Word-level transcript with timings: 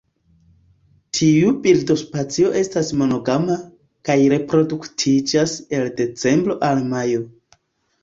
Tiu 1.17 1.51
birdospecio 1.65 2.49
estas 2.63 2.91
monogama, 3.03 3.59
kaj 4.11 4.19
reproduktiĝas 4.35 5.57
el 5.83 5.97
decembro 6.05 6.61
al 6.73 6.87
majo. 6.93 7.27